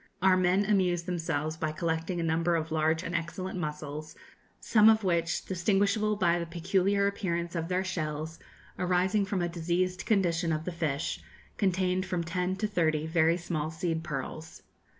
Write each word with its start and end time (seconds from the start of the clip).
Our 0.19 0.35
men 0.35 0.65
amused 0.65 1.05
themselves 1.05 1.57
by 1.57 1.71
collecting 1.73 2.19
a 2.19 2.23
number 2.23 2.55
of 2.55 2.71
large 2.71 3.03
and 3.03 3.13
excellent 3.13 3.59
mussels, 3.59 4.15
some 4.59 4.89
of 4.89 5.03
which, 5.03 5.45
distinguishable 5.45 6.15
by 6.15 6.39
the 6.39 6.47
peculiar 6.47 7.05
appearance 7.05 7.53
of 7.53 7.67
their 7.67 7.83
shells, 7.83 8.39
arising 8.79 9.25
from 9.25 9.43
a 9.43 9.47
diseased 9.47 10.07
condition 10.07 10.51
of 10.51 10.65
the 10.65 10.71
fish, 10.71 11.23
contained 11.57 12.07
from 12.07 12.23
ten 12.23 12.55
to 12.55 12.67
thirty 12.67 13.05
very 13.05 13.37
small 13.37 13.69
seed 13.69 14.03
pearls. 14.03 14.63